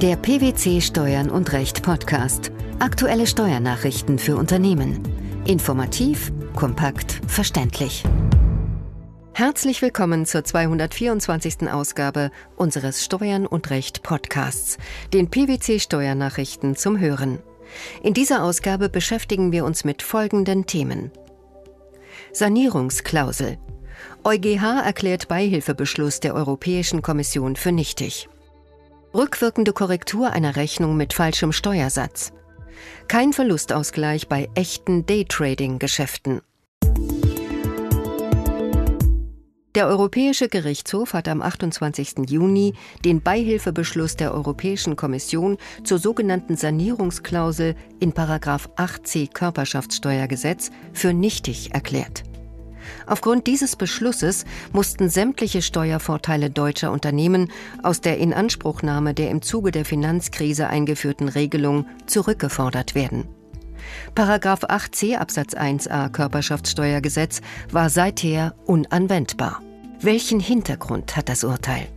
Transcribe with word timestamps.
Der 0.00 0.14
PwC 0.14 0.80
Steuern 0.80 1.28
und 1.28 1.52
Recht 1.52 1.82
Podcast. 1.82 2.52
Aktuelle 2.78 3.26
Steuernachrichten 3.26 4.20
für 4.20 4.36
Unternehmen. 4.36 5.02
Informativ, 5.44 6.30
kompakt, 6.54 7.20
verständlich. 7.26 8.04
Herzlich 9.32 9.82
willkommen 9.82 10.24
zur 10.24 10.44
224. 10.44 11.72
Ausgabe 11.72 12.30
unseres 12.54 13.04
Steuern 13.04 13.44
und 13.44 13.70
Recht 13.70 14.04
Podcasts, 14.04 14.78
den 15.12 15.30
PwC 15.30 15.80
Steuernachrichten 15.80 16.76
zum 16.76 17.00
Hören. 17.00 17.40
In 18.00 18.14
dieser 18.14 18.44
Ausgabe 18.44 18.88
beschäftigen 18.88 19.50
wir 19.50 19.64
uns 19.64 19.82
mit 19.82 20.02
folgenden 20.02 20.66
Themen. 20.66 21.10
Sanierungsklausel. 22.32 23.58
EuGH 24.22 24.84
erklärt 24.84 25.26
Beihilfebeschluss 25.26 26.20
der 26.20 26.36
Europäischen 26.36 27.02
Kommission 27.02 27.56
für 27.56 27.72
nichtig. 27.72 28.28
Rückwirkende 29.14 29.72
Korrektur 29.72 30.32
einer 30.32 30.56
Rechnung 30.56 30.96
mit 30.96 31.14
falschem 31.14 31.52
Steuersatz. 31.52 32.32
Kein 33.08 33.32
Verlustausgleich 33.32 34.28
bei 34.28 34.50
echten 34.54 35.06
Daytrading-Geschäften. 35.06 36.42
Der 39.74 39.86
Europäische 39.86 40.48
Gerichtshof 40.48 41.14
hat 41.14 41.28
am 41.28 41.40
28. 41.40 42.28
Juni 42.28 42.74
den 43.04 43.22
Beihilfebeschluss 43.22 44.16
der 44.16 44.34
Europäischen 44.34 44.96
Kommission 44.96 45.56
zur 45.84 45.98
sogenannten 45.98 46.56
Sanierungsklausel 46.56 47.76
in 48.00 48.12
8c 48.12 49.32
Körperschaftssteuergesetz 49.32 50.70
für 50.92 51.14
nichtig 51.14 51.72
erklärt. 51.72 52.24
Aufgrund 53.06 53.46
dieses 53.46 53.76
Beschlusses 53.76 54.44
mussten 54.72 55.08
sämtliche 55.08 55.62
Steuervorteile 55.62 56.50
deutscher 56.50 56.92
Unternehmen 56.92 57.50
aus 57.82 58.00
der 58.00 58.18
Inanspruchnahme 58.18 59.14
der 59.14 59.30
im 59.30 59.42
Zuge 59.42 59.70
der 59.70 59.84
Finanzkrise 59.84 60.68
eingeführten 60.68 61.28
Regelung 61.28 61.86
zurückgefordert 62.06 62.94
werden. 62.94 63.24
Paragraph 64.14 64.64
8c 64.64 65.16
Absatz 65.16 65.54
1a 65.54 66.10
Körperschaftssteuergesetz 66.10 67.40
war 67.70 67.90
seither 67.90 68.54
unanwendbar. 68.66 69.62
Welchen 70.00 70.40
Hintergrund 70.40 71.16
hat 71.16 71.28
das 71.28 71.44
Urteil? 71.44 71.88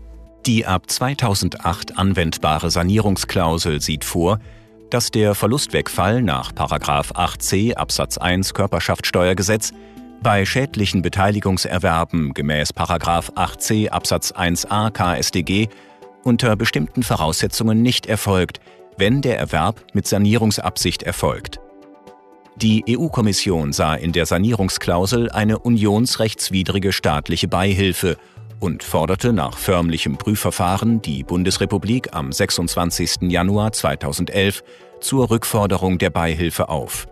Die 0.45 0.65
ab 0.65 0.89
2008 0.89 1.99
anwendbare 1.99 2.71
Sanierungsklausel 2.71 3.79
sieht 3.79 4.03
vor, 4.05 4.39
dass 4.89 5.11
der 5.11 5.35
Verlustwegfall 5.35 6.21
nach 6.21 6.51
8c 6.51 7.75
Absatz 7.75 8.17
1 8.17 8.53
Körperschaftssteuergesetz 8.53 9.71
bei 10.21 10.45
schädlichen 10.45 11.01
Beteiligungserwerben 11.01 12.33
gemäß 12.33 12.73
8c 12.73 13.89
Absatz 13.89 14.31
1a 14.31 14.91
KSDG 14.91 15.67
unter 16.23 16.55
bestimmten 16.55 17.03
Voraussetzungen 17.03 17.81
nicht 17.81 18.05
erfolgt, 18.05 18.61
wenn 18.97 19.21
der 19.21 19.39
Erwerb 19.39 19.83
mit 19.93 20.07
Sanierungsabsicht 20.07 21.03
erfolgt. 21.03 21.59
Die 22.55 22.83
EU-Kommission 22.87 23.73
sah 23.73 23.95
in 23.95 24.11
der 24.11 24.27
Sanierungsklausel 24.27 25.31
eine 25.31 25.57
unionsrechtswidrige 25.57 26.91
staatliche 26.91 27.47
Beihilfe 27.47 28.17
und 28.59 28.83
forderte 28.83 29.33
nach 29.33 29.57
förmlichem 29.57 30.17
Prüfverfahren 30.17 31.01
die 31.01 31.23
Bundesrepublik 31.23 32.09
am 32.13 32.31
26. 32.31 33.31
Januar 33.31 33.71
2011 33.71 34.63
zur 34.99 35.31
Rückforderung 35.31 35.97
der 35.97 36.11
Beihilfe 36.11 36.69
auf. 36.69 37.07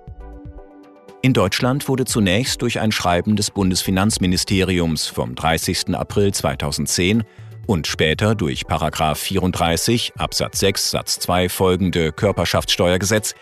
In 1.21 1.33
Deutschland 1.33 1.89
wurde 1.89 2.05
zunächst 2.05 2.61
durch 2.61 2.79
ein 2.79 2.93
Schreiben 2.93 3.35
des 3.35 3.51
Bundesfinanzministeriums 3.51 5.07
vom 5.07 5.35
30. 5.35 5.93
April 5.93 6.33
2010 6.33 7.25
und 7.67 7.87
später 7.87 8.35
durch 8.35 8.63
34 8.65 10.13
Absatz 10.15 10.59
6 10.59 10.91
Satz 10.91 11.19
2 11.19 11.49
folgende 11.49 12.13
Körperschaftssteuergesetz 12.13 13.35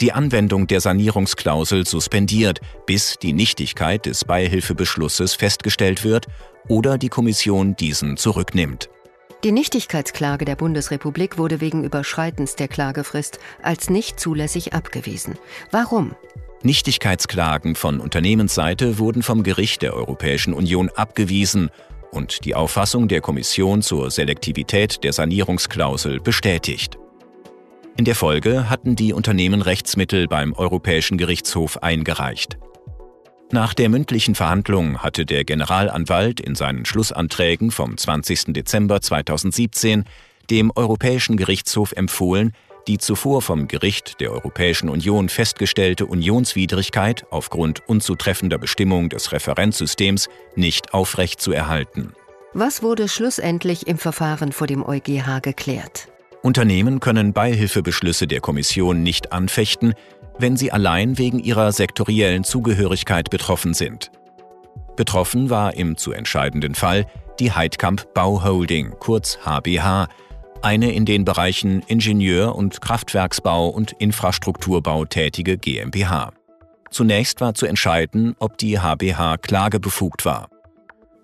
die 0.00 0.12
Anwendung 0.12 0.66
der 0.66 0.80
Sanierungsklausel 0.80 1.86
suspendiert, 1.86 2.60
bis 2.86 3.18
die 3.22 3.32
Nichtigkeit 3.32 4.06
des 4.06 4.24
Beihilfebeschlusses 4.24 5.34
festgestellt 5.34 6.02
wird 6.02 6.26
oder 6.66 6.98
die 6.98 7.08
Kommission 7.08 7.76
diesen 7.76 8.16
zurücknimmt. 8.16 8.90
Die 9.44 9.52
Nichtigkeitsklage 9.52 10.44
der 10.44 10.56
Bundesrepublik 10.56 11.38
wurde 11.38 11.60
wegen 11.60 11.84
Überschreitens 11.84 12.56
der 12.56 12.66
Klagefrist 12.66 13.38
als 13.62 13.90
nicht 13.90 14.18
zulässig 14.18 14.72
abgewiesen. 14.72 15.38
Warum? 15.70 16.16
Nichtigkeitsklagen 16.64 17.74
von 17.74 17.98
Unternehmensseite 17.98 18.98
wurden 18.98 19.22
vom 19.22 19.42
Gericht 19.42 19.82
der 19.82 19.94
Europäischen 19.94 20.54
Union 20.54 20.90
abgewiesen 20.90 21.70
und 22.12 22.44
die 22.44 22.54
Auffassung 22.54 23.08
der 23.08 23.20
Kommission 23.20 23.82
zur 23.82 24.10
Selektivität 24.10 25.02
der 25.02 25.12
Sanierungsklausel 25.12 26.20
bestätigt. 26.20 26.98
In 27.96 28.04
der 28.04 28.14
Folge 28.14 28.70
hatten 28.70 28.96
die 28.96 29.12
Unternehmen 29.12 29.60
Rechtsmittel 29.60 30.28
beim 30.28 30.52
Europäischen 30.52 31.18
Gerichtshof 31.18 31.82
eingereicht. 31.82 32.58
Nach 33.50 33.74
der 33.74 33.88
mündlichen 33.88 34.34
Verhandlung 34.34 35.02
hatte 35.02 35.26
der 35.26 35.44
Generalanwalt 35.44 36.40
in 36.40 36.54
seinen 36.54 36.86
Schlussanträgen 36.86 37.70
vom 37.70 37.98
20. 37.98 38.54
Dezember 38.54 39.00
2017 39.02 40.04
dem 40.48 40.72
Europäischen 40.74 41.36
Gerichtshof 41.36 41.92
empfohlen, 41.92 42.52
die 42.88 42.98
zuvor 42.98 43.42
vom 43.42 43.68
Gericht 43.68 44.20
der 44.20 44.32
Europäischen 44.32 44.88
Union 44.88 45.28
festgestellte 45.28 46.06
Unionswidrigkeit 46.06 47.24
aufgrund 47.30 47.88
unzutreffender 47.88 48.58
Bestimmung 48.58 49.08
des 49.08 49.32
Referenzsystems 49.32 50.28
nicht 50.56 50.94
aufrechtzuerhalten. 50.94 52.14
Was 52.54 52.82
wurde 52.82 53.08
schlussendlich 53.08 53.86
im 53.86 53.98
Verfahren 53.98 54.52
vor 54.52 54.66
dem 54.66 54.84
EuGH 54.84 55.40
geklärt? 55.42 56.08
Unternehmen 56.42 57.00
können 57.00 57.32
Beihilfebeschlüsse 57.32 58.26
der 58.26 58.40
Kommission 58.40 59.02
nicht 59.02 59.32
anfechten, 59.32 59.94
wenn 60.38 60.56
sie 60.56 60.72
allein 60.72 61.18
wegen 61.18 61.38
ihrer 61.38 61.72
sektoriellen 61.72 62.44
Zugehörigkeit 62.44 63.30
betroffen 63.30 63.74
sind. 63.74 64.10
Betroffen 64.96 65.50
war 65.50 65.74
im 65.74 65.96
zu 65.96 66.12
entscheidenden 66.12 66.74
Fall 66.74 67.06
die 67.38 67.52
Heidkamp 67.52 68.12
Bauholding, 68.12 68.94
kurz 68.98 69.38
HBH, 69.44 70.08
eine 70.62 70.92
in 70.92 71.04
den 71.04 71.24
Bereichen 71.24 71.82
Ingenieur- 71.86 72.54
und 72.54 72.80
Kraftwerksbau 72.80 73.68
und 73.68 73.92
Infrastrukturbau 73.92 75.04
tätige 75.04 75.58
GmbH. 75.58 76.32
Zunächst 76.90 77.40
war 77.40 77.54
zu 77.54 77.66
entscheiden, 77.66 78.34
ob 78.38 78.58
die 78.58 78.78
HBH 78.78 79.38
klagebefugt 79.38 80.24
war. 80.24 80.48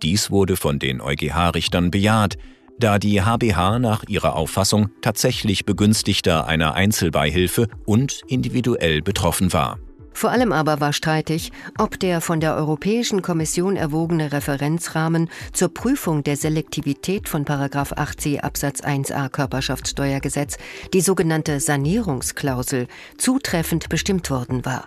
Dies 0.02 0.30
wurde 0.30 0.56
von 0.56 0.78
den 0.78 1.00
EuGH-Richtern 1.00 1.90
bejaht, 1.90 2.36
da 2.78 2.98
die 2.98 3.22
HBH 3.22 3.78
nach 3.78 4.04
ihrer 4.08 4.36
Auffassung 4.36 4.90
tatsächlich 5.02 5.64
Begünstigter 5.64 6.46
einer 6.46 6.74
Einzelbeihilfe 6.74 7.68
und 7.84 8.22
individuell 8.28 9.02
betroffen 9.02 9.52
war. 9.52 9.78
Vor 10.18 10.32
allem 10.32 10.50
aber 10.52 10.80
war 10.80 10.92
streitig, 10.92 11.52
ob 11.78 12.00
der 12.00 12.20
von 12.20 12.40
der 12.40 12.56
Europäischen 12.56 13.22
Kommission 13.22 13.76
erwogene 13.76 14.32
Referenzrahmen 14.32 15.30
zur 15.52 15.72
Prüfung 15.72 16.24
der 16.24 16.36
Selektivität 16.36 17.28
von 17.28 17.44
8c 17.44 18.40
Absatz 18.40 18.80
1a 18.80 19.28
Körperschaftssteuergesetz, 19.28 20.58
die 20.92 21.02
sogenannte 21.02 21.60
Sanierungsklausel, 21.60 22.88
zutreffend 23.16 23.88
bestimmt 23.90 24.28
worden 24.28 24.64
war. 24.64 24.86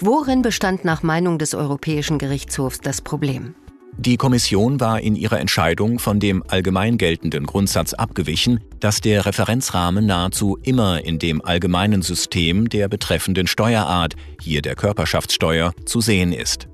Worin 0.00 0.42
bestand 0.42 0.84
nach 0.84 1.04
Meinung 1.04 1.38
des 1.38 1.54
Europäischen 1.54 2.18
Gerichtshofs 2.18 2.80
das 2.80 3.00
Problem? 3.00 3.54
Die 4.00 4.16
Kommission 4.16 4.78
war 4.78 5.00
in 5.00 5.16
ihrer 5.16 5.40
Entscheidung 5.40 5.98
von 5.98 6.20
dem 6.20 6.44
allgemein 6.46 6.98
geltenden 6.98 7.46
Grundsatz 7.46 7.94
abgewichen, 7.94 8.60
dass 8.78 9.00
der 9.00 9.26
Referenzrahmen 9.26 10.06
nahezu 10.06 10.56
immer 10.62 11.04
in 11.04 11.18
dem 11.18 11.44
allgemeinen 11.44 12.02
System 12.02 12.68
der 12.68 12.86
betreffenden 12.86 13.48
Steuerart, 13.48 14.14
hier 14.40 14.62
der 14.62 14.76
Körperschaftssteuer, 14.76 15.72
zu 15.84 16.00
sehen 16.00 16.32
ist. 16.32 16.68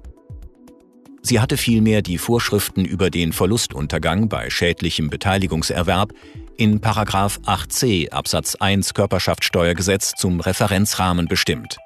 Sie 1.22 1.40
hatte 1.40 1.56
vielmehr 1.56 2.02
die 2.02 2.18
Vorschriften 2.18 2.84
über 2.84 3.08
den 3.08 3.32
Verlustuntergang 3.32 4.28
bei 4.28 4.50
schädlichem 4.50 5.08
Beteiligungserwerb 5.08 6.12
in 6.58 6.78
8c 6.80 8.10
Absatz 8.10 8.54
1 8.56 8.92
Körperschaftssteuergesetz 8.92 10.12
zum 10.14 10.40
Referenzrahmen 10.40 11.26
bestimmt. 11.26 11.78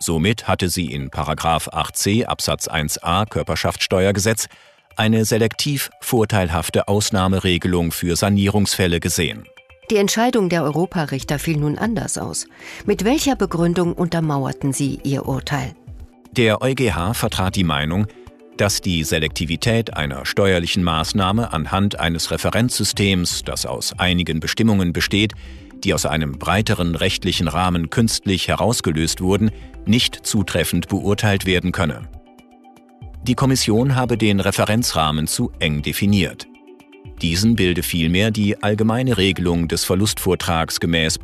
Somit 0.00 0.46
hatte 0.46 0.68
sie 0.68 0.86
in 0.92 1.10
8c 1.10 2.24
Absatz 2.24 2.68
1a 2.68 3.26
Körperschaftssteuergesetz 3.26 4.48
eine 4.96 5.24
selektiv 5.24 5.90
vorteilhafte 6.00 6.88
Ausnahmeregelung 6.88 7.90
für 7.90 8.14
Sanierungsfälle 8.14 9.00
gesehen. 9.00 9.44
Die 9.90 9.96
Entscheidung 9.96 10.48
der 10.48 10.64
Europarichter 10.64 11.38
fiel 11.38 11.56
nun 11.56 11.78
anders 11.78 12.18
aus. 12.18 12.46
Mit 12.84 13.04
welcher 13.04 13.36
Begründung 13.36 13.94
untermauerten 13.94 14.72
sie 14.72 15.00
ihr 15.02 15.26
Urteil? 15.26 15.74
Der 16.32 16.62
EuGH 16.62 17.14
vertrat 17.14 17.56
die 17.56 17.64
Meinung, 17.64 18.06
dass 18.56 18.80
die 18.80 19.02
Selektivität 19.02 19.96
einer 19.96 20.26
steuerlichen 20.26 20.84
Maßnahme 20.84 21.52
anhand 21.52 21.98
eines 21.98 22.30
Referenzsystems, 22.30 23.44
das 23.44 23.66
aus 23.66 23.98
einigen 23.98 24.40
Bestimmungen 24.40 24.92
besteht, 24.92 25.32
die 25.84 25.94
aus 25.94 26.06
einem 26.06 26.32
breiteren 26.32 26.94
rechtlichen 26.94 27.48
Rahmen 27.48 27.88
künstlich 27.88 28.48
herausgelöst 28.48 29.20
wurden, 29.20 29.50
nicht 29.88 30.26
zutreffend 30.26 30.88
beurteilt 30.88 31.46
werden 31.46 31.72
könne. 31.72 32.08
Die 33.22 33.34
Kommission 33.34 33.96
habe 33.96 34.16
den 34.16 34.40
Referenzrahmen 34.40 35.26
zu 35.26 35.50
eng 35.58 35.82
definiert. 35.82 36.46
Diesen 37.20 37.56
bilde 37.56 37.82
vielmehr 37.82 38.30
die 38.30 38.62
allgemeine 38.62 39.16
Regelung 39.16 39.66
des 39.66 39.84
Verlustvortrags 39.84 40.78
gemäß 40.78 41.18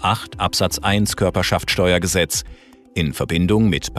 8 0.00 0.38
Absatz 0.38 0.78
1 0.78 1.16
Körperschaftsteuergesetz 1.16 2.44
in 2.94 3.12
Verbindung 3.12 3.68
mit 3.68 3.92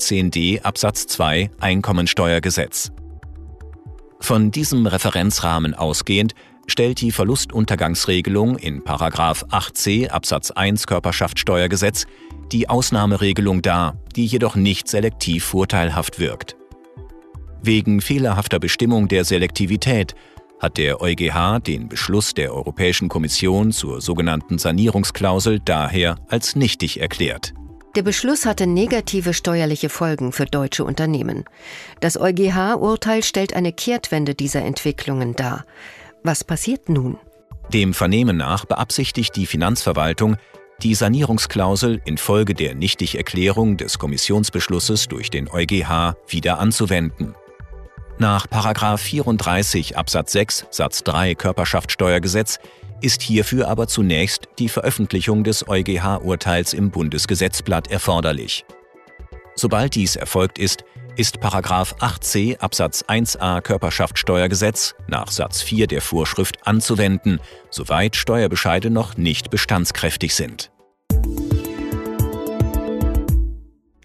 10d 0.00 0.62
Absatz 0.62 1.06
2 1.08 1.50
Einkommensteuergesetz. 1.60 2.92
Von 4.20 4.50
diesem 4.50 4.86
Referenzrahmen 4.86 5.74
ausgehend 5.74 6.34
stellt 6.68 7.00
die 7.00 7.10
Verlustuntergangsregelung 7.10 8.56
in 8.56 8.82
8c 8.82 10.08
Absatz 10.10 10.52
1 10.52 10.86
Körperschaftsteuergesetz 10.86 12.06
die 12.52 12.68
Ausnahmeregelung 12.68 13.62
dar, 13.62 13.96
die 14.14 14.26
jedoch 14.26 14.54
nicht 14.54 14.88
selektiv 14.88 15.44
vorteilhaft 15.44 16.18
wirkt. 16.20 16.56
Wegen 17.62 18.00
fehlerhafter 18.00 18.60
Bestimmung 18.60 19.08
der 19.08 19.24
Selektivität 19.24 20.14
hat 20.60 20.76
der 20.76 21.00
EuGH 21.00 21.60
den 21.60 21.88
Beschluss 21.88 22.34
der 22.34 22.54
Europäischen 22.54 23.08
Kommission 23.08 23.72
zur 23.72 24.00
sogenannten 24.00 24.58
Sanierungsklausel 24.58 25.60
daher 25.64 26.16
als 26.28 26.56
nichtig 26.56 27.00
erklärt. 27.00 27.54
Der 27.96 28.02
Beschluss 28.02 28.44
hatte 28.44 28.66
negative 28.66 29.34
steuerliche 29.34 29.88
Folgen 29.88 30.32
für 30.32 30.44
deutsche 30.44 30.84
Unternehmen. 30.84 31.44
Das 32.00 32.20
EuGH-Urteil 32.20 33.24
stellt 33.24 33.54
eine 33.54 33.72
Kehrtwende 33.72 34.34
dieser 34.34 34.62
Entwicklungen 34.62 35.34
dar. 35.34 35.64
Was 36.22 36.44
passiert 36.44 36.88
nun? 36.88 37.18
Dem 37.72 37.94
Vernehmen 37.94 38.36
nach 38.36 38.64
beabsichtigt 38.64 39.36
die 39.36 39.46
Finanzverwaltung, 39.46 40.36
die 40.82 40.94
Sanierungsklausel 40.94 42.00
infolge 42.04 42.54
der 42.54 42.74
Nichtigerklärung 42.74 43.76
des 43.76 43.98
Kommissionsbeschlusses 43.98 45.08
durch 45.08 45.30
den 45.30 45.48
EuGH 45.48 46.14
wieder 46.28 46.58
anzuwenden. 46.58 47.34
Nach 48.18 48.46
34 48.98 49.96
Absatz 49.96 50.32
6 50.32 50.66
Satz 50.70 51.04
3 51.04 51.34
Körperschaftsteuergesetz 51.34 52.58
ist 53.00 53.22
hierfür 53.22 53.68
aber 53.68 53.86
zunächst 53.86 54.48
die 54.58 54.68
Veröffentlichung 54.68 55.44
des 55.44 55.68
EuGH-Urteils 55.68 56.72
im 56.72 56.90
Bundesgesetzblatt 56.90 57.90
erforderlich. 57.90 58.64
Sobald 59.54 59.94
dies 59.94 60.16
erfolgt 60.16 60.58
ist, 60.58 60.84
ist 61.18 61.38
8c 61.38 62.58
Absatz 62.58 63.02
1a 63.02 63.60
Körperschaftsteuergesetz 63.60 64.94
nach 65.08 65.30
Satz 65.32 65.60
4 65.62 65.88
der 65.88 66.00
Vorschrift 66.00 66.66
anzuwenden, 66.66 67.40
soweit 67.70 68.14
Steuerbescheide 68.14 68.88
noch 68.88 69.16
nicht 69.16 69.50
bestandskräftig 69.50 70.34
sind. 70.34 70.70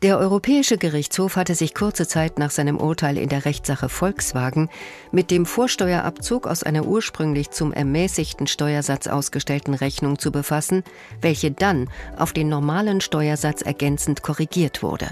Der 0.02 0.18
Europäische 0.18 0.78
Gerichtshof 0.78 1.38
hatte 1.38 1.56
sich 1.56 1.74
kurze 1.74 2.06
Zeit 2.06 2.38
nach 2.38 2.52
seinem 2.52 2.78
Urteil 2.78 3.18
in 3.18 3.30
der 3.30 3.46
Rechtssache 3.46 3.88
Volkswagen 3.88 4.70
mit 5.14 5.32
dem 5.32 5.46
Vorsteuerabzug 5.46 6.46
aus 6.46 6.64
einer 6.64 6.86
ursprünglich 6.86 7.52
zum 7.52 7.72
ermäßigten 7.72 8.48
Steuersatz 8.48 9.08
ausgestellten 9.08 9.76
Rechnung 9.76 10.20
zu 10.20 10.32
befassen, 10.34 10.84
welche 11.22 11.52
dann 11.52 11.90
auf 12.18 12.34
den 12.34 12.50
normalen 12.50 13.00
Steuersatz 13.00 13.62
ergänzend 13.62 14.24
korrigiert 14.24 14.84
wurde. 14.84 15.08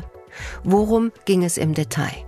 Worum 0.63 1.11
ging 1.25 1.43
es 1.43 1.57
im 1.57 1.73
Detail? 1.73 2.25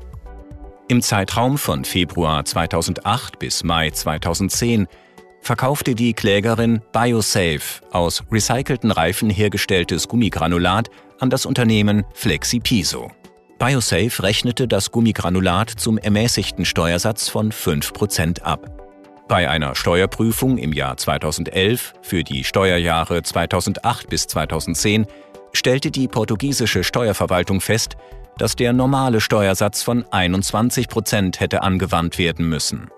Im 0.87 1.01
Zeitraum 1.01 1.57
von 1.57 1.85
Februar 1.85 2.45
2008 2.45 3.39
bis 3.39 3.63
Mai 3.63 3.89
2010 3.89 4.87
verkaufte 5.41 5.95
die 5.95 6.13
Klägerin 6.13 6.81
BioSafe 6.91 7.83
aus 7.91 8.23
recycelten 8.31 8.91
Reifen 8.91 9.29
hergestelltes 9.29 10.07
Gummigranulat 10.07 10.89
an 11.19 11.29
das 11.29 11.45
Unternehmen 11.45 12.05
FlexiPiso. 12.13 13.11
BioSafe 13.59 14.23
rechnete 14.23 14.67
das 14.67 14.91
Gummigranulat 14.91 15.69
zum 15.69 15.97
ermäßigten 15.97 16.65
Steuersatz 16.65 17.29
von 17.29 17.51
5% 17.51 18.41
ab. 18.41 18.69
Bei 19.29 19.49
einer 19.49 19.73
Steuerprüfung 19.75 20.57
im 20.57 20.73
Jahr 20.73 20.97
2011 20.97 21.93
für 22.01 22.23
die 22.23 22.43
Steuerjahre 22.43 23.23
2008 23.23 24.09
bis 24.09 24.27
2010 24.27 25.05
stellte 25.53 25.91
die 25.91 26.07
portugiesische 26.07 26.83
Steuerverwaltung 26.83 27.61
fest, 27.61 27.95
dass 28.37 28.55
der 28.55 28.73
normale 28.73 29.21
Steuersatz 29.21 29.83
von 29.83 30.03
21% 30.05 31.39
hätte 31.39 31.61
angewandt 31.61 32.17
werden 32.17 32.49
müssen. 32.49 32.89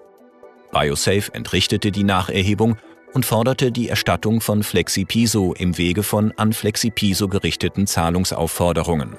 BioSafe 0.72 1.34
entrichtete 1.34 1.92
die 1.92 2.04
Nacherhebung 2.04 2.78
und 3.14 3.26
forderte 3.26 3.72
die 3.72 3.90
Erstattung 3.90 4.42
von 4.42 4.64
FlexiPiso 4.64 5.54
im 5.54 5.78
Wege 5.78 6.04
von 6.04 6.34
an 6.38 6.54
FlexiPiso 6.54 7.28
gerichteten 7.28 7.88
Zahlungsaufforderungen. 7.88 9.18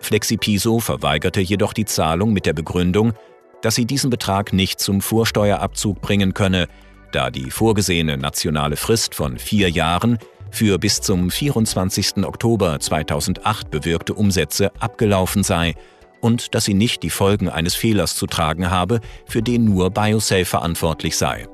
FlexiPiso 0.00 0.80
verweigerte 0.80 1.40
jedoch 1.40 1.72
die 1.72 1.84
Zahlung 1.84 2.32
mit 2.32 2.46
der 2.46 2.52
Begründung, 2.52 3.14
dass 3.60 3.76
sie 3.76 3.86
diesen 3.86 4.10
Betrag 4.10 4.52
nicht 4.52 4.80
zum 4.80 5.00
Vorsteuerabzug 5.00 6.00
bringen 6.00 6.34
könne, 6.34 6.68
da 7.12 7.30
die 7.30 7.50
vorgesehene 7.50 8.16
nationale 8.16 8.76
Frist 8.76 9.14
von 9.14 9.38
vier 9.38 9.70
Jahren 9.70 10.18
für 10.52 10.78
bis 10.78 11.00
zum 11.00 11.30
24. 11.30 12.18
Oktober 12.24 12.78
2008 12.78 13.70
bewirkte 13.70 14.14
Umsätze 14.14 14.70
abgelaufen 14.78 15.42
sei 15.42 15.74
und 16.20 16.54
dass 16.54 16.64
sie 16.64 16.74
nicht 16.74 17.02
die 17.02 17.10
Folgen 17.10 17.48
eines 17.48 17.74
Fehlers 17.74 18.14
zu 18.14 18.26
tragen 18.26 18.70
habe, 18.70 19.00
für 19.26 19.42
den 19.42 19.64
nur 19.64 19.90
BioSafe 19.90 20.44
verantwortlich 20.44 21.16
sei. 21.16 21.48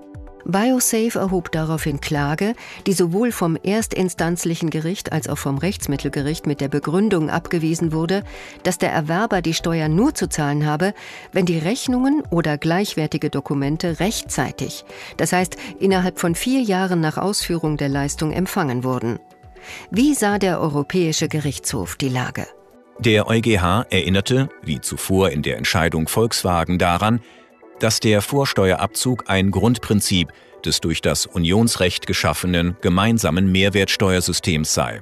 BioSafe 0.49 1.19
erhob 1.19 1.53
daraufhin 1.53 2.01
Klage, 2.01 2.55
die 2.87 2.95
sowohl 2.95 3.33
vom 3.33 3.57
erstinstanzlichen 3.57 4.71
Gericht 4.71 5.13
als 5.13 5.29
auch 5.29 5.37
vom 5.37 5.59
Rechtsmittelgericht 5.59 6.47
mit 6.47 6.63
der 6.63 6.69
Begründung 6.69 7.29
abgewiesen 7.29 7.93
wurde, 7.93 8.25
dass 8.63 8.79
der 8.79 8.91
Erwerber 8.91 9.43
die 9.43 9.53
Steuer 9.53 9.89
nur 9.89 10.15
zu 10.15 10.27
zahlen 10.27 10.65
habe, 10.65 10.95
wenn 11.33 11.45
die 11.45 11.59
Rechnungen 11.59 12.23
oder 12.31 12.57
gleichwertige 12.57 13.29
Dokumente 13.29 14.01
rechtzeitig, 14.01 14.87
das 15.19 15.33
heißt 15.35 15.59
innerhalb 15.81 16.19
von 16.19 16.35
vier 16.35 16.63
Jahren 16.63 17.01
nach 17.01 17.19
Ausführung 17.19 17.77
der 17.77 17.91
Leistung 17.91 18.33
empfangen 18.33 18.85
wurden. 18.85 19.19
Wie 19.91 20.15
sah 20.15 20.39
der 20.39 20.61
Europäische 20.61 21.29
Gerichtshof 21.29 21.97
die 21.97 22.09
Lage? 22.09 22.47
Der 23.01 23.29
EuGH 23.29 23.87
erinnerte, 23.91 24.49
wie 24.63 24.81
zuvor 24.81 25.29
in 25.29 25.43
der 25.43 25.59
Entscheidung 25.59 26.09
Volkswagen, 26.09 26.79
daran, 26.79 27.21
dass 27.81 28.01
der 28.01 28.23
Vorsteuerabzug 28.23 29.25
ein 29.29 29.51
Grundprinzip 29.51 30.33
des 30.65 30.81
durch 30.81 31.01
das 31.01 31.27
Unionsrecht 31.27 32.07
geschaffenen 32.07 32.77
gemeinsamen 32.81 33.51
Mehrwertsteuersystems 33.51 34.75
sei. 34.75 35.01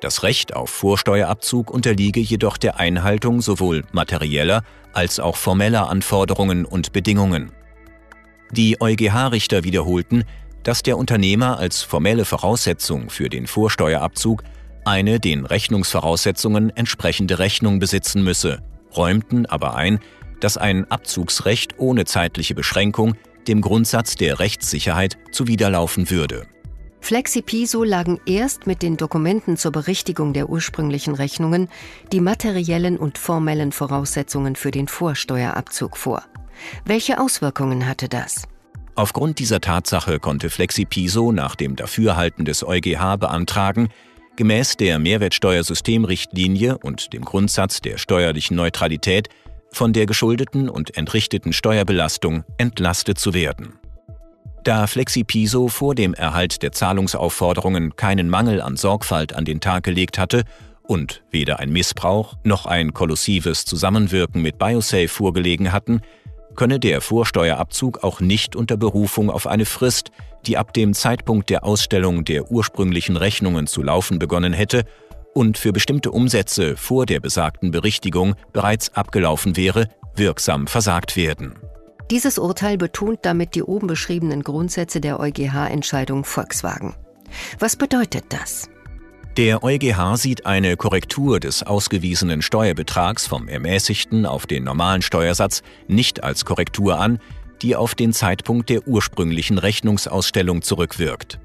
Das 0.00 0.22
Recht 0.22 0.54
auf 0.54 0.70
Vorsteuerabzug 0.70 1.70
unterliege 1.70 2.20
jedoch 2.20 2.58
der 2.58 2.78
Einhaltung 2.78 3.40
sowohl 3.40 3.84
materieller 3.92 4.62
als 4.92 5.20
auch 5.20 5.36
formeller 5.36 5.88
Anforderungen 5.88 6.64
und 6.64 6.92
Bedingungen. 6.92 7.52
Die 8.50 8.80
EuGH-Richter 8.80 9.64
wiederholten, 9.64 10.24
dass 10.62 10.82
der 10.82 10.98
Unternehmer 10.98 11.58
als 11.58 11.82
formelle 11.82 12.24
Voraussetzung 12.24 13.08
für 13.10 13.28
den 13.28 13.46
Vorsteuerabzug 13.46 14.42
eine 14.84 15.18
den 15.18 15.46
Rechnungsvoraussetzungen 15.46 16.70
entsprechende 16.76 17.38
Rechnung 17.38 17.78
besitzen 17.78 18.22
müsse, 18.22 18.62
räumten 18.96 19.46
aber 19.46 19.74
ein, 19.74 19.98
dass 20.40 20.56
ein 20.56 20.90
Abzugsrecht 20.90 21.78
ohne 21.78 22.04
zeitliche 22.04 22.54
Beschränkung 22.54 23.14
dem 23.48 23.60
Grundsatz 23.60 24.16
der 24.16 24.38
Rechtssicherheit 24.40 25.16
zuwiderlaufen 25.32 26.10
würde. 26.10 26.46
FlexiPiso 27.00 27.84
lagen 27.84 28.18
erst 28.26 28.66
mit 28.66 28.82
den 28.82 28.96
Dokumenten 28.96 29.56
zur 29.56 29.70
Berichtigung 29.70 30.32
der 30.32 30.48
ursprünglichen 30.48 31.14
Rechnungen 31.14 31.68
die 32.12 32.20
materiellen 32.20 32.96
und 32.96 33.16
formellen 33.16 33.70
Voraussetzungen 33.70 34.56
für 34.56 34.72
den 34.72 34.88
Vorsteuerabzug 34.88 35.96
vor. 35.96 36.24
Welche 36.84 37.20
Auswirkungen 37.20 37.86
hatte 37.86 38.08
das? 38.08 38.48
Aufgrund 38.96 39.38
dieser 39.38 39.60
Tatsache 39.60 40.18
konnte 40.18 40.50
FlexiPiso 40.50 41.30
nach 41.30 41.54
dem 41.54 41.76
Dafürhalten 41.76 42.44
des 42.44 42.66
EuGH 42.66 43.18
beantragen, 43.18 43.90
gemäß 44.36 44.76
der 44.76 44.98
Mehrwertsteuersystemrichtlinie 44.98 46.78
und 46.78 47.12
dem 47.12 47.24
Grundsatz 47.24 47.80
der 47.80 47.98
steuerlichen 47.98 48.56
Neutralität 48.56 49.28
von 49.76 49.92
der 49.92 50.06
geschuldeten 50.06 50.68
und 50.68 50.96
entrichteten 50.96 51.52
Steuerbelastung 51.52 52.44
entlastet 52.56 53.18
zu 53.18 53.34
werden. 53.34 53.78
Da 54.64 54.86
FlexiPiso 54.86 55.68
vor 55.68 55.94
dem 55.94 56.14
Erhalt 56.14 56.62
der 56.62 56.72
Zahlungsaufforderungen 56.72 57.94
keinen 57.94 58.28
Mangel 58.28 58.60
an 58.60 58.76
Sorgfalt 58.76 59.34
an 59.34 59.44
den 59.44 59.60
Tag 59.60 59.84
gelegt 59.84 60.18
hatte 60.18 60.44
und 60.82 61.22
weder 61.30 61.60
ein 61.60 61.70
Missbrauch 61.70 62.34
noch 62.42 62.66
ein 62.66 62.94
kolossives 62.94 63.64
Zusammenwirken 63.64 64.42
mit 64.42 64.58
BioSafe 64.58 65.08
vorgelegen 65.08 65.72
hatten, 65.72 66.00
könne 66.56 66.80
der 66.80 67.00
Vorsteuerabzug 67.00 68.02
auch 68.02 68.20
nicht 68.20 68.56
unter 68.56 68.76
Berufung 68.76 69.30
auf 69.30 69.46
eine 69.46 69.66
Frist, 69.66 70.10
die 70.46 70.56
ab 70.56 70.72
dem 70.72 70.94
Zeitpunkt 70.94 71.50
der 71.50 71.64
Ausstellung 71.64 72.24
der 72.24 72.50
ursprünglichen 72.50 73.16
Rechnungen 73.16 73.66
zu 73.66 73.82
laufen 73.82 74.18
begonnen 74.18 74.54
hätte 74.54 74.84
und 75.36 75.58
für 75.58 75.72
bestimmte 75.72 76.10
Umsätze 76.10 76.76
vor 76.78 77.04
der 77.04 77.20
besagten 77.20 77.70
Berichtigung 77.70 78.34
bereits 78.54 78.94
abgelaufen 78.94 79.54
wäre, 79.56 79.88
wirksam 80.16 80.66
versagt 80.66 81.14
werden. 81.14 81.58
Dieses 82.10 82.38
Urteil 82.38 82.78
betont 82.78 83.18
damit 83.22 83.54
die 83.54 83.62
oben 83.62 83.86
beschriebenen 83.86 84.42
Grundsätze 84.42 85.00
der 85.00 85.20
EuGH-Entscheidung 85.20 86.24
Volkswagen. 86.24 86.94
Was 87.58 87.76
bedeutet 87.76 88.24
das? 88.30 88.70
Der 89.36 89.62
EuGH 89.62 90.16
sieht 90.16 90.46
eine 90.46 90.78
Korrektur 90.78 91.38
des 91.38 91.62
ausgewiesenen 91.62 92.40
Steuerbetrags 92.40 93.26
vom 93.26 93.48
ermäßigten 93.48 94.24
auf 94.24 94.46
den 94.46 94.64
normalen 94.64 95.02
Steuersatz 95.02 95.62
nicht 95.86 96.24
als 96.24 96.46
Korrektur 96.46 96.98
an, 96.98 97.18
die 97.60 97.76
auf 97.76 97.94
den 97.94 98.14
Zeitpunkt 98.14 98.70
der 98.70 98.88
ursprünglichen 98.88 99.58
Rechnungsausstellung 99.58 100.62
zurückwirkt. 100.62 101.38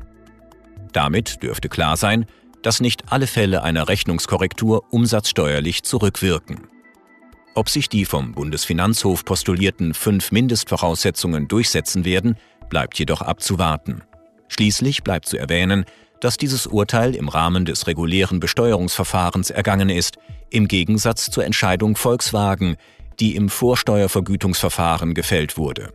Damit 0.94 1.44
dürfte 1.44 1.68
klar 1.68 1.98
sein, 1.98 2.26
dass 2.64 2.80
nicht 2.80 3.12
alle 3.12 3.28
Fälle 3.28 3.64
einer 3.64 3.88
Rechnungskorrektur 3.88 4.84
umsatzsteuerlich 4.92 5.84
zurückwirken. 5.84 6.68
Ob 7.54 7.70
sich 7.70 7.90
die 7.90 8.06
vom 8.06 8.34
Bundesfinanzhof 8.34 9.26
postulierten 9.26 9.94
fünf 9.94 10.32
Mindestvoraussetzungen 10.32 11.48
durchsetzen 11.48 12.06
werden, 12.06 12.38
bleibt 12.70 12.98
jedoch 12.98 13.22
abzuwarten. 13.22 14.04
Schließlich 14.48 15.04
bleibt 15.04 15.28
zu 15.28 15.38
erwähnen, 15.38 15.86
dass 16.22 16.38
dieses 16.38 16.68
Urteil 16.68 17.16
im 17.16 17.28
Rahmen 17.28 17.66
des 17.66 17.88
regulären 17.88 18.40
Besteuerungsverfahrens 18.40 19.50
ergangen 19.50 19.90
ist, 19.90 20.18
im 20.50 20.68
Gegensatz 20.68 21.30
zur 21.32 21.46
Entscheidung 21.46 21.96
Volkswagen, 21.96 22.78
die 23.20 23.36
im 23.36 23.50
Vorsteuervergütungsverfahren 23.50 25.14
gefällt 25.14 25.58
wurde. 25.58 25.94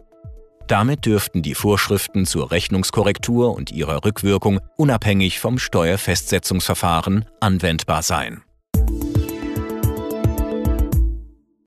Damit 0.67 1.07
dürften 1.07 1.43
die 1.43 1.55
Vorschriften 1.55 2.27
zur 2.27 2.51
Rechnungskorrektur 2.51 3.55
und 3.55 3.71
ihrer 3.71 4.05
Rückwirkung 4.05 4.61
unabhängig 4.77 5.39
vom 5.39 5.59
Steuerfestsetzungsverfahren 5.59 7.25
anwendbar 7.41 8.03
sein. 8.03 8.43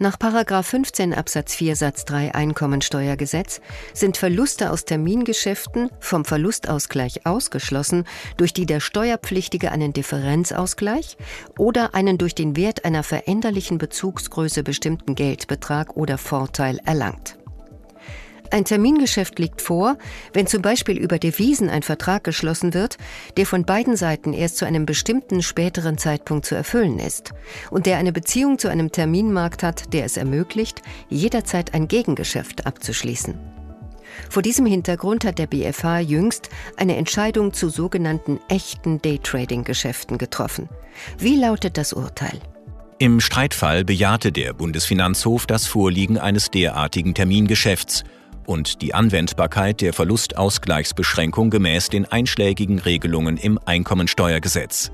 Nach 0.01 0.17
15 0.17 1.13
Absatz 1.13 1.55
4 1.55 1.75
Satz 1.75 2.05
3 2.05 2.33
Einkommensteuergesetz 2.33 3.59
sind 3.93 4.15
Verluste 4.15 4.71
aus 4.71 4.85
Termingeschäften 4.85 5.89
vom 5.99 6.23
Verlustausgleich 6.23 7.25
ausgeschlossen, 7.25 8.05
durch 8.37 8.53
die 8.53 8.65
der 8.65 8.79
Steuerpflichtige 8.79 9.73
einen 9.73 9.91
Differenzausgleich 9.91 11.17
oder 11.57 11.95
einen 11.95 12.17
durch 12.17 12.33
den 12.33 12.55
Wert 12.55 12.85
einer 12.85 13.03
veränderlichen 13.03 13.77
Bezugsgröße 13.77 14.63
bestimmten 14.63 15.15
Geldbetrag 15.15 15.97
oder 15.97 16.17
Vorteil 16.17 16.79
erlangt. 16.85 17.38
Ein 18.51 18.65
Termingeschäft 18.65 19.37
liegt 19.37 19.61
vor, 19.61 19.97
wenn 20.33 20.47
zum 20.47 20.63
Beispiel 20.63 20.97
über 20.97 21.19
Devisen 21.19 21.69
ein 21.69 21.83
Vertrag 21.83 22.23
geschlossen 22.23 22.73
wird, 22.73 22.97
der 23.37 23.45
von 23.45 23.63
beiden 23.63 23.95
Seiten 23.95 24.33
erst 24.33 24.57
zu 24.57 24.65
einem 24.65 24.87
bestimmten 24.87 25.43
späteren 25.43 25.99
Zeitpunkt 25.99 26.45
zu 26.45 26.55
erfüllen 26.55 26.97
ist 26.97 27.31
und 27.69 27.85
der 27.85 27.97
eine 27.97 28.11
Beziehung 28.11 28.57
zu 28.57 28.67
einem 28.67 28.91
Terminmarkt 28.91 29.61
hat, 29.61 29.93
der 29.93 30.05
es 30.05 30.17
ermöglicht, 30.17 30.81
jederzeit 31.09 31.75
ein 31.75 31.87
Gegengeschäft 31.87 32.65
abzuschließen. 32.65 33.37
Vor 34.29 34.41
diesem 34.41 34.65
Hintergrund 34.65 35.25
hat 35.25 35.37
der 35.37 35.47
BFH 35.47 35.99
jüngst 35.99 36.49
eine 36.75 36.97
Entscheidung 36.97 37.53
zu 37.53 37.69
sogenannten 37.69 38.39
echten 38.49 38.99
Daytrading-Geschäften 39.01 40.17
getroffen. 40.17 40.67
Wie 41.19 41.35
lautet 41.35 41.77
das 41.77 41.93
Urteil? 41.93 42.39
Im 42.97 43.21
Streitfall 43.21 43.85
bejahte 43.85 44.31
der 44.31 44.53
Bundesfinanzhof 44.53 45.45
das 45.45 45.67
Vorliegen 45.67 46.17
eines 46.17 46.49
derartigen 46.49 47.13
Termingeschäfts 47.13 48.03
und 48.49 48.81
die 48.81 48.95
Anwendbarkeit 48.95 49.79
der 49.79 49.93
Verlustausgleichsbeschränkung 49.93 51.51
gemäß 51.51 51.89
den 51.89 52.05
einschlägigen 52.05 52.79
Regelungen 52.79 53.37
im 53.37 53.59
Einkommensteuergesetz. 53.63 54.91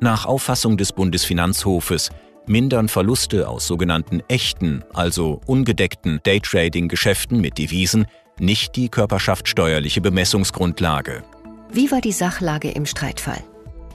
Nach 0.00 0.24
Auffassung 0.24 0.78
des 0.78 0.92
Bundesfinanzhofes 0.92 2.08
mindern 2.46 2.88
Verluste 2.88 3.48
aus 3.48 3.66
sogenannten 3.66 4.22
echten, 4.28 4.82
also 4.94 5.42
ungedeckten 5.44 6.20
Daytrading-Geschäften 6.22 7.38
mit 7.38 7.58
Devisen 7.58 8.06
nicht 8.38 8.76
die 8.76 8.88
körperschaftsteuerliche 8.88 10.00
Bemessungsgrundlage. 10.00 11.22
Wie 11.70 11.92
war 11.92 12.00
die 12.00 12.12
Sachlage 12.12 12.70
im 12.70 12.86
Streitfall? 12.86 13.42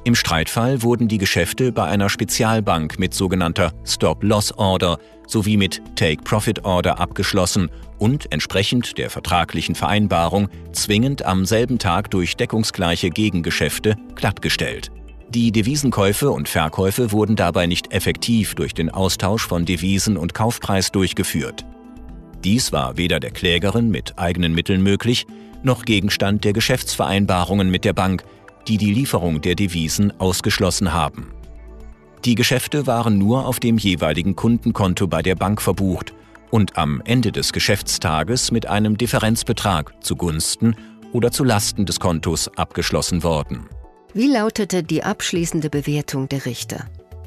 Im 0.05 0.13
Streitfall 0.13 0.83
wurden 0.83 1.07
die 1.07 1.17
Geschäfte 1.17 1.71
bei 1.71 1.85
einer 1.85 2.09
Spezialbank 2.09 2.99
mit 2.99 3.15
sogenannter 3.15 3.73
Stop-Loss-Order 3.85 4.99
sowie 5.25 5.57
mit 5.57 5.81
Take-Profit-Order 5.95 6.99
abgeschlossen 6.99 7.71
und 7.97 8.31
entsprechend 8.31 8.99
der 8.99 9.09
vertraglichen 9.09 9.73
Vereinbarung 9.73 10.47
zwingend 10.73 11.25
am 11.25 11.47
selben 11.47 11.79
Tag 11.79 12.11
durch 12.11 12.37
deckungsgleiche 12.37 13.09
Gegengeschäfte 13.09 13.95
glattgestellt. 14.13 14.91
Die 15.29 15.51
Devisenkäufe 15.51 16.29
und 16.29 16.47
Verkäufe 16.47 17.11
wurden 17.11 17.35
dabei 17.35 17.65
nicht 17.65 17.91
effektiv 17.91 18.53
durch 18.53 18.75
den 18.75 18.91
Austausch 18.91 19.47
von 19.47 19.65
Devisen 19.65 20.17
und 20.17 20.35
Kaufpreis 20.35 20.91
durchgeführt. 20.91 21.65
Dies 22.43 22.71
war 22.71 22.95
weder 22.97 23.19
der 23.19 23.31
Klägerin 23.31 23.89
mit 23.89 24.19
eigenen 24.19 24.53
Mitteln 24.53 24.83
möglich, 24.83 25.25
noch 25.63 25.83
Gegenstand 25.83 26.43
der 26.43 26.53
Geschäftsvereinbarungen 26.53 27.71
mit 27.71 27.85
der 27.85 27.93
Bank, 27.93 28.23
die 28.67 28.77
die 28.77 28.93
Lieferung 28.93 29.41
der 29.41 29.55
Devisen 29.55 30.17
ausgeschlossen 30.19 30.93
haben. 30.93 31.31
Die 32.25 32.35
Geschäfte 32.35 32.87
waren 32.87 33.17
nur 33.17 33.45
auf 33.45 33.59
dem 33.59 33.77
jeweiligen 33.77 34.35
Kundenkonto 34.35 35.07
bei 35.07 35.21
der 35.21 35.35
Bank 35.35 35.61
verbucht 35.61 36.13
und 36.49 36.77
am 36.77 37.01
Ende 37.05 37.31
des 37.31 37.53
Geschäftstages 37.53 38.51
mit 38.51 38.67
einem 38.67 38.97
Differenzbetrag 38.97 39.93
zugunsten 40.03 40.75
oder 41.11 41.31
zu 41.31 41.43
Lasten 41.43 41.85
des 41.85 41.99
Kontos 41.99 42.49
abgeschlossen 42.57 43.23
worden. 43.23 43.67
Wie 44.13 44.27
lautete 44.27 44.81
die 44.81 45.03
abschließende 45.03 45.69
Bewertung 45.69 46.29
der 46.29 46.45
Richter? 46.45 46.85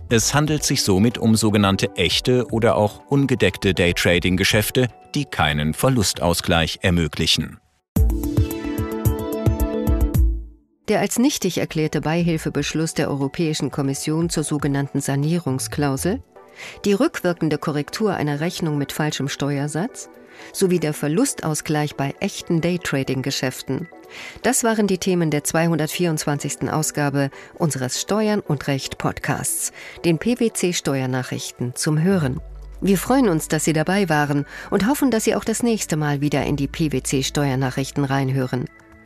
Es 0.08 0.32
handelt 0.32 0.64
sich 0.64 0.82
somit 0.82 1.18
um 1.18 1.36
sogenannte 1.36 1.94
echte 1.96 2.46
oder 2.50 2.76
auch 2.76 3.02
ungedeckte 3.08 3.74
Daytrading-Geschäfte, 3.74 4.88
die 5.14 5.26
keinen 5.26 5.74
Verlustausgleich 5.74 6.78
ermöglichen. 6.80 7.58
Der 10.88 11.00
als 11.00 11.18
nichtig 11.18 11.58
erklärte 11.58 12.00
Beihilfebeschluss 12.00 12.94
der 12.94 13.10
Europäischen 13.10 13.70
Kommission 13.70 14.30
zur 14.30 14.42
sogenannten 14.42 15.00
Sanierungsklausel, 15.00 16.22
die 16.86 16.94
rückwirkende 16.94 17.58
Korrektur 17.58 18.14
einer 18.14 18.40
Rechnung 18.40 18.78
mit 18.78 18.92
falschem 18.92 19.28
Steuersatz 19.28 20.08
sowie 20.52 20.78
der 20.78 20.94
Verlustausgleich 20.94 21.96
bei 21.96 22.14
echten 22.20 22.60
Daytrading-Geschäften. 22.60 23.88
Das 24.42 24.64
waren 24.64 24.86
die 24.86 24.98
Themen 24.98 25.30
der 25.30 25.44
224. 25.44 26.70
Ausgabe 26.72 27.30
unseres 27.54 28.00
Steuern 28.00 28.40
und 28.40 28.66
Recht 28.68 28.98
Podcasts, 28.98 29.72
den 30.04 30.18
PwC 30.18 30.72
Steuernachrichten 30.72 31.74
zum 31.74 32.00
Hören. 32.00 32.40
Wir 32.80 32.96
freuen 32.96 33.28
uns, 33.28 33.48
dass 33.48 33.64
Sie 33.64 33.72
dabei 33.72 34.08
waren 34.08 34.46
und 34.70 34.86
hoffen, 34.86 35.10
dass 35.10 35.24
Sie 35.24 35.34
auch 35.34 35.44
das 35.44 35.62
nächste 35.62 35.96
Mal 35.96 36.20
wieder 36.20 36.44
in 36.44 36.56
die 36.56 36.68
PwC 36.68 37.24
Steuernachrichten 37.24 38.04
reinhören. 38.04 38.66